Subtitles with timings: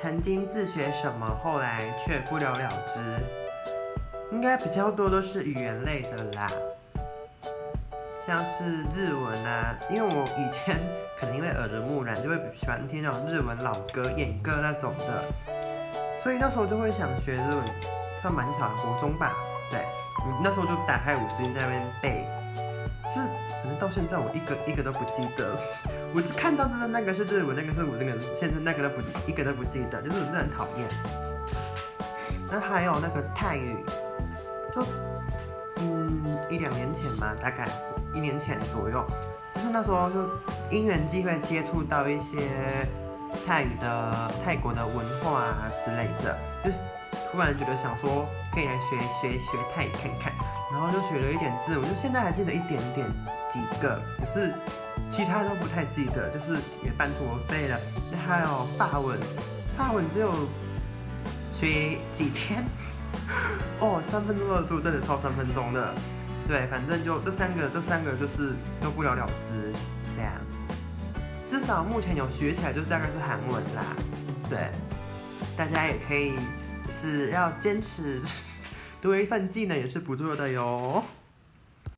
[0.00, 3.00] 曾经自学什么，后来却不了了之，
[4.30, 6.46] 应该比较多都是语言类的啦，
[8.26, 10.78] 像是日文啊，因为我以前
[11.18, 15.24] 可能因为耳濡目染，就会喜欢听那种日文老歌、演歌那种的，
[16.22, 17.64] 所以那时候就会想学日文，
[18.20, 19.32] 算蛮小的国中吧，
[19.70, 19.80] 对，
[20.42, 22.26] 那时候就打开五十音在那边背，
[23.94, 25.56] 现在我一个一个都不记得。
[26.12, 29.00] 我只看到真的那个是日文，那个是我这个，现在那个都不
[29.30, 30.88] 一个都不记得，就是我真的很讨厌。
[32.50, 33.76] 那还有那个泰语，
[34.74, 34.84] 就
[35.78, 37.64] 嗯一两年前嘛，大概
[38.12, 39.04] 一年前左右，
[39.54, 40.28] 就是那时候就
[40.70, 42.36] 因缘机会接触到一些
[43.46, 46.78] 泰语的泰国的文化啊之类的，就是
[47.34, 50.32] 突然觉得想说可以来学学学泰语看看，
[50.70, 53.04] 然后就学了一点字，我就现在还记得一点点
[53.50, 54.52] 几个，可是。
[55.10, 57.78] 其他都不太记得，就是也半途而废了。
[58.10, 59.16] 那还有法文，
[59.76, 60.32] 法文只有
[61.60, 62.64] 学几天
[63.78, 65.94] 哦，三分钟的书真的超三分钟的。
[66.48, 69.72] 对，反正就这三个，这三个就是都不了了之，
[70.16, 70.32] 这样。
[71.50, 73.84] 至少目前有学起来，就大概是韩文啦。
[74.48, 74.70] 对，
[75.56, 76.32] 大家也可以
[76.90, 78.20] 是要坚持
[79.00, 81.02] 多一份技能也是不错的哟。